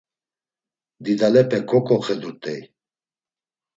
[1.03, 2.61] Didalepe ǩoǩoxedurt̆ey.